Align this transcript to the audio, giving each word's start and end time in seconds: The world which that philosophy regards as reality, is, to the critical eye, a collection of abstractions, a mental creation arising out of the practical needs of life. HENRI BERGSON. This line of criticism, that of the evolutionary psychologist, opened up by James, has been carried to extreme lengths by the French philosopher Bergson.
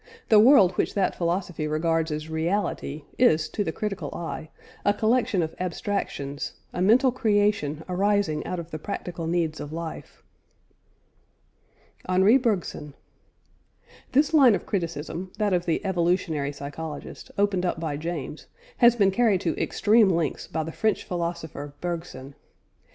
The 0.29 0.39
world 0.39 0.71
which 0.79 0.95
that 0.95 1.15
philosophy 1.15 1.67
regards 1.67 2.09
as 2.09 2.27
reality, 2.27 3.03
is, 3.19 3.47
to 3.49 3.63
the 3.63 3.71
critical 3.71 4.09
eye, 4.15 4.49
a 4.83 4.95
collection 4.95 5.43
of 5.43 5.53
abstractions, 5.59 6.53
a 6.73 6.81
mental 6.81 7.11
creation 7.11 7.83
arising 7.87 8.43
out 8.43 8.57
of 8.59 8.71
the 8.71 8.79
practical 8.79 9.27
needs 9.27 9.59
of 9.59 9.71
life. 9.71 10.23
HENRI 12.09 12.37
BERGSON. 12.39 12.95
This 14.13 14.33
line 14.33 14.55
of 14.55 14.65
criticism, 14.65 15.31
that 15.37 15.53
of 15.53 15.67
the 15.67 15.85
evolutionary 15.85 16.51
psychologist, 16.51 17.29
opened 17.37 17.63
up 17.63 17.79
by 17.79 17.95
James, 17.95 18.47
has 18.77 18.95
been 18.95 19.11
carried 19.11 19.41
to 19.41 19.55
extreme 19.61 20.09
lengths 20.09 20.47
by 20.47 20.63
the 20.63 20.71
French 20.71 21.03
philosopher 21.03 21.75
Bergson. 21.79 22.33